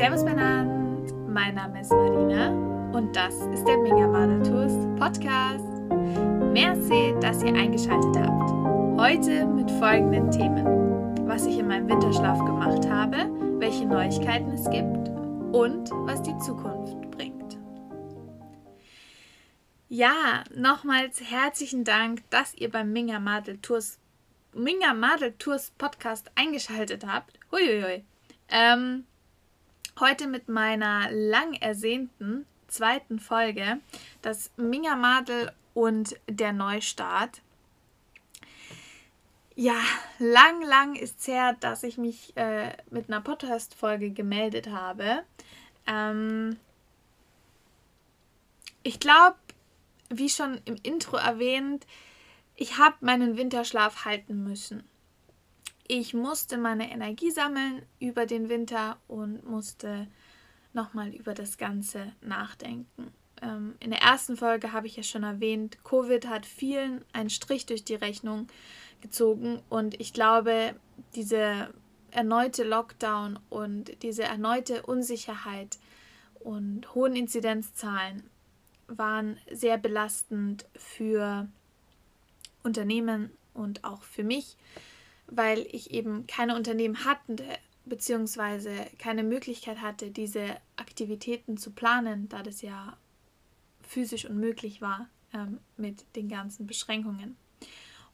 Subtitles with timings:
[0.00, 2.48] Servus miteinander, mein Name ist Marina
[2.96, 3.76] und das ist der
[4.08, 5.62] Madel Tours Podcast.
[6.54, 8.50] Merci, dass ihr eingeschaltet habt.
[8.98, 11.28] Heute mit folgenden Themen.
[11.28, 15.10] Was ich in meinem Winterschlaf gemacht habe, welche Neuigkeiten es gibt
[15.54, 17.58] und was die Zukunft bringt.
[19.90, 23.98] Ja, nochmals herzlichen Dank, dass ihr beim Minga Madel Tours
[24.54, 27.38] Minga Madel Tours Podcast eingeschaltet habt.
[27.52, 28.02] Huiuiui.
[28.48, 29.04] Ähm,
[29.98, 33.80] heute mit meiner lang ersehnten zweiten Folge,
[34.22, 37.42] das Minga Madel und der Neustart.
[39.56, 39.80] Ja,
[40.18, 45.24] lang, lang ist es her, dass ich mich äh, mit einer Podcast-Folge gemeldet habe.
[45.86, 46.56] Ähm,
[48.82, 49.36] ich glaube,
[50.08, 51.86] wie schon im Intro erwähnt,
[52.56, 54.84] ich habe meinen Winterschlaf halten müssen
[55.90, 60.06] ich musste meine Energie sammeln über den Winter und musste
[60.72, 63.12] nochmal über das Ganze nachdenken.
[63.42, 67.66] Ähm, in der ersten Folge habe ich ja schon erwähnt, Covid hat vielen einen Strich
[67.66, 68.46] durch die Rechnung
[69.00, 70.76] gezogen und ich glaube,
[71.16, 71.74] diese
[72.12, 75.76] erneute Lockdown und diese erneute Unsicherheit
[76.38, 78.22] und hohen Inzidenzzahlen
[78.86, 81.48] waren sehr belastend für
[82.62, 84.56] Unternehmen und auch für mich
[85.30, 87.44] weil ich eben keine Unternehmen hatte,
[87.84, 90.44] beziehungsweise keine Möglichkeit hatte, diese
[90.76, 92.96] Aktivitäten zu planen, da das ja
[93.82, 97.36] physisch unmöglich war ähm, mit den ganzen Beschränkungen.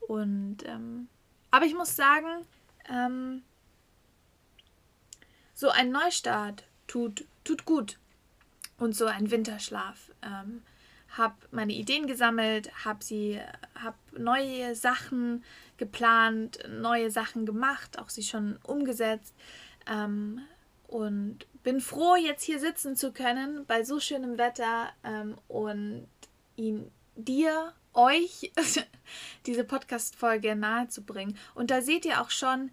[0.01, 1.09] Und ähm,
[1.51, 2.47] aber ich muss sagen,
[2.89, 3.43] ähm,
[5.55, 7.99] so ein Neustart tut, tut gut.
[8.79, 10.13] Und so ein Winterschlaf.
[10.21, 10.63] Ähm,
[11.11, 13.41] habe meine Ideen gesammelt, habe sie,
[13.75, 15.45] habe neue Sachen
[15.77, 19.35] geplant, neue Sachen gemacht, auch sie schon umgesetzt
[19.87, 20.41] ähm,
[20.87, 26.07] und bin froh, jetzt hier sitzen zu können bei so schönem Wetter ähm, und
[26.57, 28.53] ihn dir, euch
[29.47, 31.37] diese Podcast-Folge nahezubringen.
[31.55, 32.71] Und da seht ihr auch schon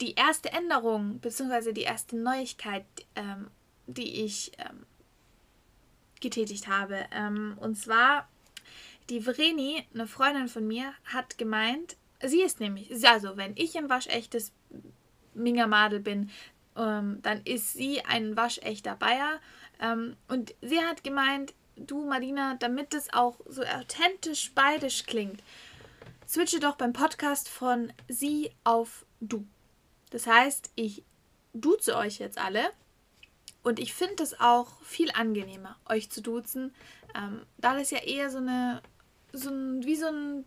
[0.00, 1.72] die erste Änderung bzw.
[1.72, 3.50] die erste Neuigkeit, ähm,
[3.86, 4.86] die ich ähm,
[6.20, 7.06] getätigt habe.
[7.12, 8.28] Ähm, und zwar,
[9.10, 13.88] die Vreni, eine Freundin von mir, hat gemeint, sie ist nämlich, also wenn ich ein
[13.88, 14.52] waschechtes
[15.34, 16.30] Mingermadel bin,
[16.76, 19.40] ähm, dann ist sie ein waschechter Bayer.
[19.80, 25.42] Ähm, und sie hat gemeint, du Marina, damit es auch so authentisch beidisch klingt,
[26.26, 29.46] switche doch beim Podcast von sie auf du.
[30.10, 31.04] Das heißt, ich
[31.52, 32.70] duze euch jetzt alle
[33.66, 36.72] und ich finde es auch viel angenehmer, euch zu duzen,
[37.16, 38.80] ähm, da das ja eher so eine,
[39.32, 40.44] so ein, wie so ein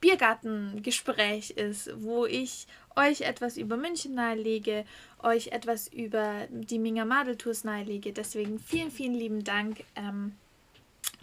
[0.00, 2.66] Biergartengespräch ist, wo ich
[2.96, 4.84] euch etwas über München nahelege,
[5.22, 8.12] euch etwas über die Minga Madel Tours nahelege.
[8.12, 9.84] Deswegen vielen, vielen lieben Dank.
[9.94, 10.34] Ähm,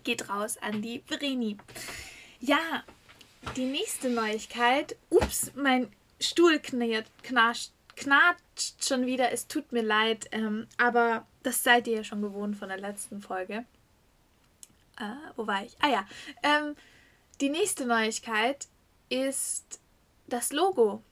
[0.06, 1.58] geht raus an die Vreni.
[2.40, 2.86] Ja,
[3.58, 4.96] die nächste Neuigkeit.
[5.10, 5.92] Ups, mein
[6.22, 9.32] Stuhl knirrt, knascht knatscht schon wieder.
[9.32, 13.22] Es tut mir leid, ähm, aber das seid ihr ja schon gewohnt von der letzten
[13.22, 13.66] Folge.
[14.98, 15.76] Äh, wo war ich?
[15.82, 16.08] Ah ja.
[16.42, 16.76] Ähm,
[17.42, 18.68] die nächste Neuigkeit
[19.10, 19.80] ist
[20.28, 21.04] das Logo.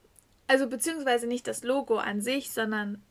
[0.48, 3.04] Also beziehungsweise nicht das Logo an sich, sondern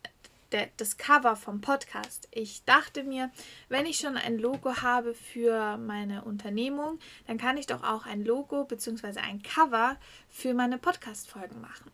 [0.52, 2.28] der, das Cover vom Podcast.
[2.30, 3.30] Ich dachte mir,
[3.68, 8.24] wenn ich schon ein Logo habe für meine Unternehmung, dann kann ich doch auch ein
[8.24, 9.98] Logo beziehungsweise ein Cover
[10.30, 11.90] für meine Podcast-Folgen machen.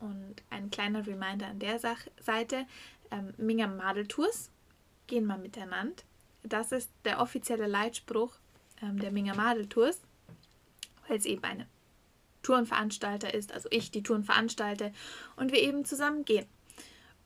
[0.00, 2.66] Und ein kleiner Reminder an der Sach Seite:
[3.10, 4.50] ähm, Minga Madel Tours
[5.06, 6.02] gehen mal miteinander.
[6.42, 8.34] Das ist der offizielle Leitspruch
[8.82, 10.00] ähm, der Minga Madel Tours,
[11.06, 11.66] weil es eben eine
[12.42, 14.92] Tourenveranstalter ist, also ich die Touren veranstalte
[15.34, 16.46] und wir eben zusammen gehen.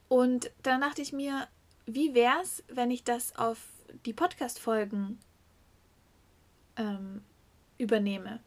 [0.08, 1.46] Und dann dachte ich mir,
[1.86, 3.58] wie wäre es, wenn ich das auf
[4.06, 5.18] die Podcast-Folgen
[6.76, 7.22] ähm,
[7.78, 8.40] übernehme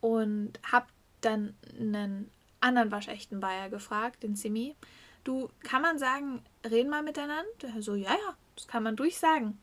[0.00, 0.86] und habe
[1.20, 2.30] dann einen
[2.60, 4.76] anderen waschechten Bayer gefragt, den Simi.
[5.24, 7.44] Du, kann man sagen, reden mal miteinander?
[7.80, 9.58] So, ja, ja, das kann man durchsagen.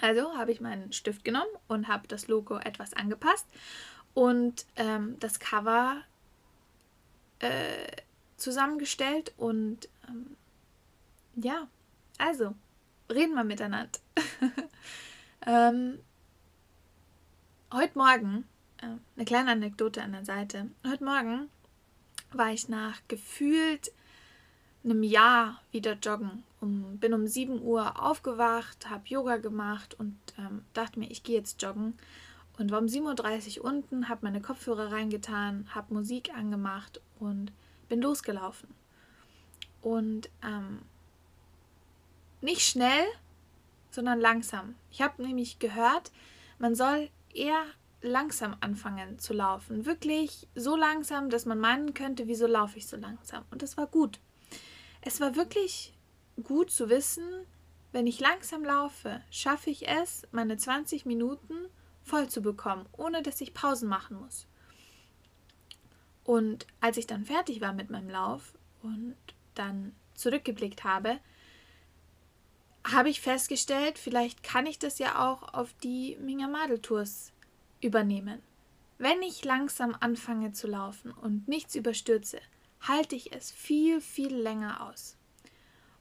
[0.00, 3.46] Also habe ich meinen Stift genommen und habe das Logo etwas angepasst
[4.12, 6.02] und ähm, das Cover
[7.38, 8.02] äh,
[8.36, 10.36] zusammengestellt und ähm,
[11.36, 11.68] ja,
[12.18, 12.54] also
[13.10, 13.98] reden wir miteinander.
[15.46, 15.98] ähm,
[17.72, 18.48] heute Morgen,
[18.78, 18.86] äh,
[19.16, 21.48] eine kleine Anekdote an der Seite, heute Morgen
[22.36, 23.92] war ich nach gefühlt
[24.84, 26.44] einem Jahr wieder joggen.
[26.60, 31.36] Um, bin um 7 Uhr aufgewacht, habe Yoga gemacht und ähm, dachte mir, ich gehe
[31.36, 31.94] jetzt joggen.
[32.58, 37.50] Und war um 7.30 Uhr unten, habe meine Kopfhörer reingetan, habe Musik angemacht und
[37.88, 38.68] bin losgelaufen.
[39.82, 40.80] Und ähm,
[42.40, 43.04] Nicht schnell,
[43.90, 44.74] sondern langsam.
[44.90, 46.12] Ich habe nämlich gehört,
[46.58, 47.64] man soll eher
[48.04, 49.86] langsam anfangen zu laufen.
[49.86, 53.44] Wirklich so langsam, dass man meinen könnte, wieso laufe ich so langsam?
[53.50, 54.20] Und das war gut.
[55.00, 55.94] Es war wirklich
[56.42, 57.24] gut zu wissen,
[57.92, 61.54] wenn ich langsam laufe, schaffe ich es, meine 20 Minuten
[62.02, 64.46] voll zu bekommen, ohne dass ich Pausen machen muss.
[66.24, 69.16] Und als ich dann fertig war mit meinem Lauf und
[69.54, 71.20] dann zurückgeblickt habe,
[72.84, 77.32] habe ich festgestellt, vielleicht kann ich das ja auch auf die Mingamadel-Tours
[77.84, 78.42] übernehmen.
[78.98, 82.40] Wenn ich langsam anfange zu laufen und nichts überstürze,
[82.80, 85.16] halte ich es viel, viel länger aus.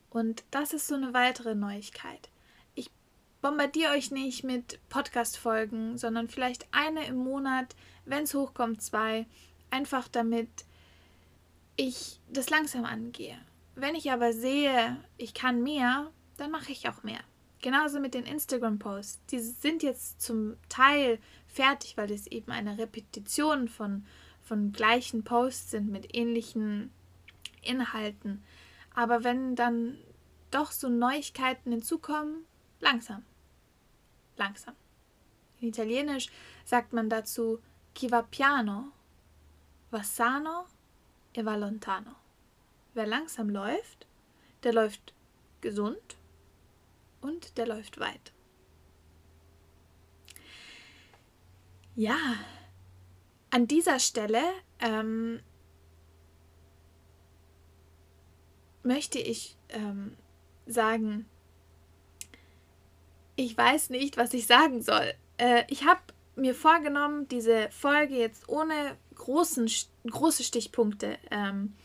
[0.09, 2.30] Und das ist so eine weitere Neuigkeit.
[2.75, 2.89] Ich
[3.41, 7.75] bombardiere euch nicht mit Podcast-Folgen, sondern vielleicht eine im Monat,
[8.06, 9.25] wenn es hochkommt, zwei,
[9.71, 10.50] einfach damit
[11.75, 13.38] ich das langsam angehe.
[13.75, 17.19] Wenn ich aber sehe, ich kann mehr, dann mache ich auch mehr.
[17.63, 19.25] Genauso mit den Instagram-Posts.
[19.31, 21.18] Die sind jetzt zum Teil
[21.53, 24.05] fertig, weil das eben eine Repetition von,
[24.41, 26.91] von gleichen Posts sind mit ähnlichen
[27.61, 28.44] Inhalten.
[28.94, 29.97] Aber wenn dann
[30.51, 32.45] doch so Neuigkeiten hinzukommen,
[32.79, 33.23] langsam.
[34.35, 34.75] Langsam.
[35.59, 36.27] In Italienisch
[36.65, 37.59] sagt man dazu
[37.94, 38.91] chi va piano,
[39.91, 40.65] va sano
[41.33, 42.15] e va lontano.
[42.94, 44.05] Wer langsam läuft,
[44.63, 45.13] der läuft
[45.61, 46.17] gesund
[47.21, 48.32] und der läuft weit.
[51.95, 52.18] Ja,
[53.51, 54.42] an dieser Stelle
[54.80, 55.40] ähm,
[58.81, 60.18] möchte ich ähm,
[60.66, 61.28] sagen,
[63.36, 65.13] ich weiß nicht, was ich sagen soll.
[65.38, 66.01] Äh, ich habe
[66.36, 69.69] mir vorgenommen, diese Folge jetzt ohne großen,
[70.10, 71.75] große Stichpunkte ähm,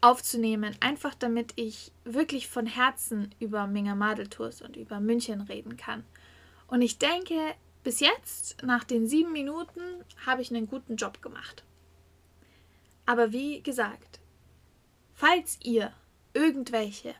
[0.00, 6.04] aufzunehmen, einfach damit ich wirklich von Herzen über Minga Madeltours und über München reden kann.
[6.66, 9.80] Und ich denke, bis jetzt, nach den sieben Minuten,
[10.24, 11.64] habe ich einen guten Job gemacht.
[13.06, 14.20] Aber wie gesagt,
[15.14, 15.92] falls ihr
[16.34, 17.14] irgendwelche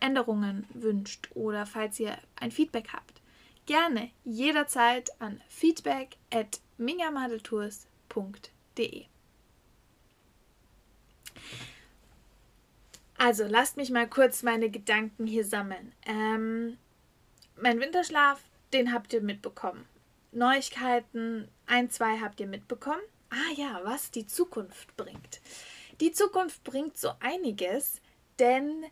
[0.00, 3.20] Änderungen wünscht oder falls ihr ein Feedback habt,
[3.66, 9.04] gerne jederzeit an feedback at mingamadeltours.de.
[13.18, 15.92] Also lasst mich mal kurz meine Gedanken hier sammeln.
[16.04, 16.78] Ähm,
[17.60, 18.42] mein Winterschlaf,
[18.72, 19.86] den habt ihr mitbekommen.
[20.32, 23.02] Neuigkeiten, ein, zwei habt ihr mitbekommen.
[23.30, 25.40] Ah ja, was die Zukunft bringt.
[26.00, 28.00] Die Zukunft bringt so einiges,
[28.38, 28.84] denn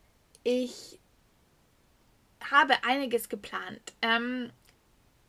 [0.43, 0.99] ich
[2.51, 3.93] habe einiges geplant.
[4.03, 4.51] Ähm,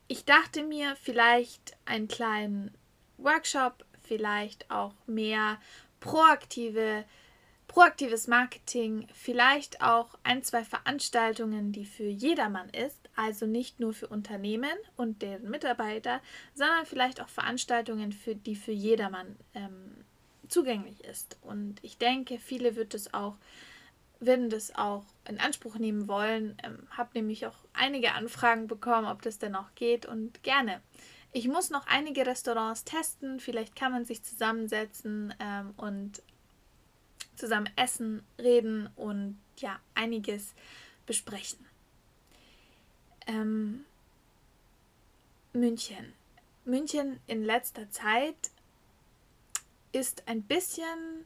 [0.08, 2.72] ich dachte mir vielleicht einen kleinen
[3.18, 5.58] Workshop, vielleicht auch mehr
[6.00, 7.04] proaktive,
[7.66, 14.08] proaktives Marketing, vielleicht auch ein, zwei Veranstaltungen, die für jedermann ist, also nicht nur für
[14.08, 16.20] Unternehmen und deren Mitarbeiter,
[16.54, 20.04] sondern vielleicht auch Veranstaltungen, für die für jedermann ähm,
[20.48, 21.38] zugänglich ist.
[21.42, 23.36] Und ich denke, viele wird es auch
[24.20, 26.56] werden das auch in Anspruch nehmen wollen.
[26.62, 30.80] Ähm, habe nämlich auch einige Anfragen bekommen, ob das denn auch geht und gerne.
[31.32, 33.40] Ich muss noch einige Restaurants testen.
[33.40, 36.22] Vielleicht kann man sich zusammensetzen ähm, und
[37.34, 40.54] zusammen essen, reden und ja, einiges
[41.04, 41.65] besprechen.
[43.26, 43.84] Ähm,
[45.52, 46.12] München.
[46.64, 48.50] München in letzter Zeit
[49.92, 51.24] ist ein bisschen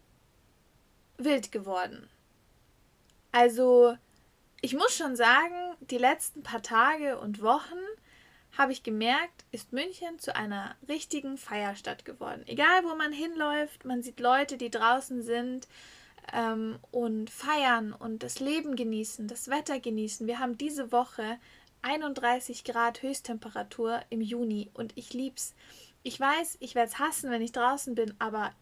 [1.18, 2.08] wild geworden.
[3.32, 3.96] Also,
[4.60, 7.78] ich muss schon sagen, die letzten paar Tage und Wochen
[8.58, 12.42] habe ich gemerkt, ist München zu einer richtigen Feierstadt geworden.
[12.46, 15.68] Egal, wo man hinläuft, man sieht Leute, die draußen sind
[16.32, 20.26] ähm, und feiern und das Leben genießen, das Wetter genießen.
[20.26, 21.38] Wir haben diese Woche
[21.82, 25.54] 31 Grad Höchsttemperatur im Juni und ich lieb's.
[26.02, 28.52] Ich weiß, ich werde es hassen, wenn ich draußen bin, aber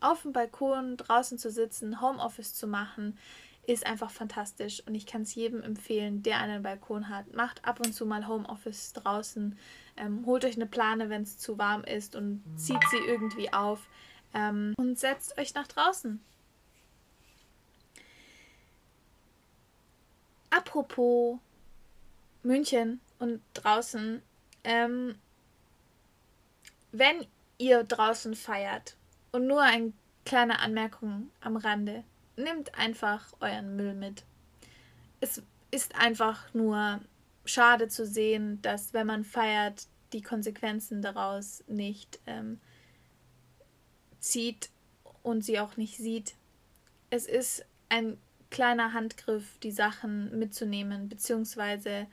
[0.00, 3.18] auf dem Balkon draußen zu sitzen, Homeoffice zu machen,
[3.66, 7.32] ist einfach fantastisch und ich kann es jedem empfehlen, der einen Balkon hat.
[7.34, 9.56] Macht ab und zu mal Homeoffice draußen,
[9.96, 13.86] ähm, holt euch eine Plane, wenn es zu warm ist und zieht sie irgendwie auf
[14.34, 16.20] ähm, und setzt euch nach draußen.
[20.50, 21.38] Apropos
[22.42, 24.22] München und draußen,
[24.64, 25.14] ähm,
[26.90, 27.26] wenn
[27.58, 28.96] ihr draußen feiert
[29.30, 29.92] und nur eine
[30.24, 32.04] kleine Anmerkung am Rande
[32.36, 34.24] nehmt einfach euren Müll mit.
[35.20, 37.00] Es ist einfach nur
[37.44, 42.60] schade zu sehen, dass wenn man feiert, die Konsequenzen daraus nicht ähm,
[44.20, 44.70] zieht
[45.22, 46.34] und sie auch nicht sieht.
[47.10, 48.18] Es ist ein
[48.50, 52.06] kleiner Handgriff, die Sachen mitzunehmen, beziehungsweise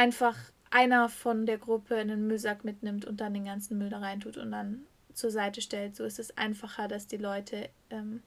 [0.00, 0.36] einfach
[0.70, 4.38] einer von der Gruppe einen Müllsack mitnimmt und dann den ganzen Müll da rein tut
[4.38, 5.94] und dann zur Seite stellt.
[5.94, 8.22] So ist es einfacher, dass die Leute, ähm,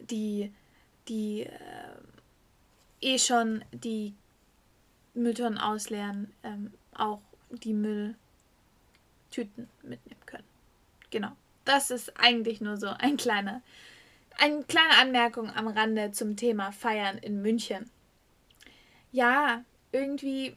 [0.00, 0.50] die,
[1.08, 1.50] die äh,
[3.02, 4.14] eh schon die
[5.12, 7.20] Mülltonnen ausleeren, ähm, auch
[7.50, 8.16] die Mülltüten
[9.82, 10.44] mitnehmen können.
[11.10, 11.32] Genau.
[11.66, 13.60] Das ist eigentlich nur so ein kleiner,
[14.38, 17.90] eine kleine Anmerkung am Rande zum Thema Feiern in München.
[19.12, 20.56] Ja, irgendwie,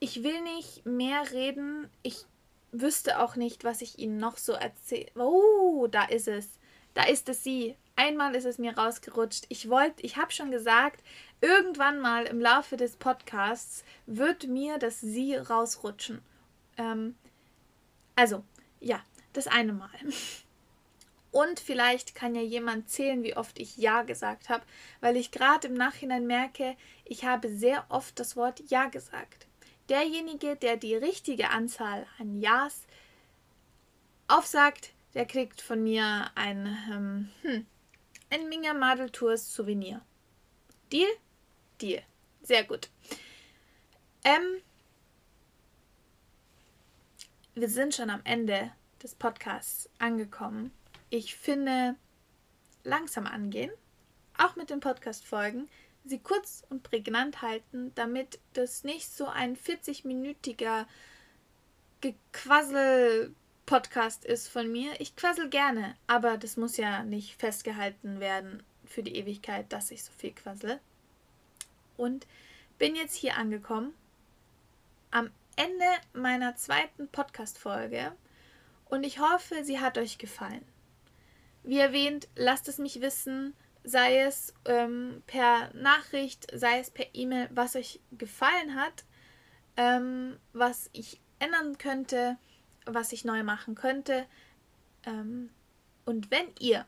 [0.00, 1.88] ich will nicht mehr reden.
[2.02, 2.26] Ich
[2.72, 5.10] wüsste auch nicht, was ich Ihnen noch so erzähle.
[5.14, 6.58] Oh, da ist es.
[6.94, 7.76] Da ist es sie.
[7.96, 9.44] Einmal ist es mir rausgerutscht.
[9.48, 11.04] Ich wollte, ich habe schon gesagt,
[11.40, 16.22] irgendwann mal im Laufe des Podcasts wird mir das sie rausrutschen.
[16.76, 17.14] Ähm,
[18.16, 18.42] also,
[18.80, 19.00] ja,
[19.32, 19.90] das eine Mal.
[21.32, 24.64] Und vielleicht kann ja jemand zählen, wie oft ich Ja gesagt habe,
[25.00, 29.46] weil ich gerade im Nachhinein merke, ich habe sehr oft das Wort Ja gesagt.
[29.88, 32.82] Derjenige, der die richtige Anzahl an Ja's
[34.28, 37.66] aufsagt, der kriegt von mir ein, ähm, hm,
[38.30, 40.00] ein Minger Madel Tours Souvenir.
[40.92, 41.10] Deal?
[41.80, 42.02] Deal.
[42.42, 42.88] Sehr gut.
[44.24, 44.62] Ähm,
[47.54, 48.72] wir sind schon am Ende
[49.02, 50.72] des Podcasts angekommen.
[51.10, 51.96] Ich finde,
[52.84, 53.72] langsam angehen,
[54.38, 55.68] auch mit den Podcast-Folgen,
[56.04, 60.86] sie kurz und prägnant halten, damit das nicht so ein 40-minütiger
[62.00, 65.00] Gequassel-Podcast ist von mir.
[65.00, 70.04] Ich quassel gerne, aber das muss ja nicht festgehalten werden für die Ewigkeit, dass ich
[70.04, 70.78] so viel quassel.
[71.96, 72.28] Und
[72.78, 73.94] bin jetzt hier angekommen
[75.10, 78.12] am Ende meiner zweiten Podcast-Folge
[78.86, 80.69] und ich hoffe, sie hat euch gefallen.
[81.62, 87.48] Wie erwähnt, lasst es mich wissen, sei es ähm, per Nachricht, sei es per E-Mail,
[87.52, 89.04] was euch gefallen hat,
[89.76, 92.36] ähm, was ich ändern könnte,
[92.86, 94.26] was ich neu machen könnte.
[95.04, 95.50] Ähm,
[96.04, 96.86] und wenn ihr,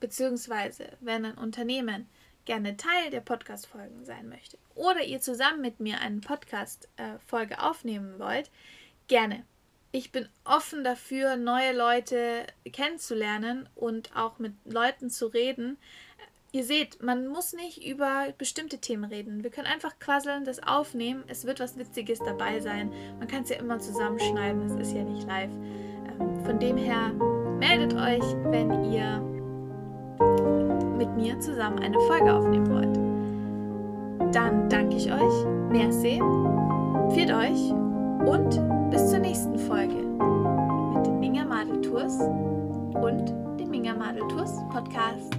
[0.00, 2.08] beziehungsweise wenn ein Unternehmen
[2.44, 8.18] gerne Teil der Podcast-Folgen sein möchte oder ihr zusammen mit mir eine Podcast-Folge äh, aufnehmen
[8.18, 8.50] wollt,
[9.06, 9.44] gerne
[9.98, 15.76] ich bin offen dafür, neue Leute kennenzulernen und auch mit Leuten zu reden.
[16.52, 19.42] Ihr seht, man muss nicht über bestimmte Themen reden.
[19.42, 21.24] Wir können einfach quasseln, das aufnehmen.
[21.26, 22.92] Es wird was Witziges dabei sein.
[23.18, 24.62] Man kann es ja immer zusammenschneiden.
[24.66, 25.50] Es ist ja nicht live.
[25.50, 27.12] Ähm, von dem her
[27.58, 29.18] meldet euch, wenn ihr
[30.96, 34.32] mit mir zusammen eine Folge aufnehmen wollt.
[34.32, 35.44] Dann danke ich euch.
[35.70, 36.22] Merci.
[37.14, 37.72] Viert euch
[38.26, 42.18] und bis zur nächsten Folge mit den Minga Madel Tours
[42.94, 43.28] und
[43.60, 45.37] dem Minga Madel Tours Podcast.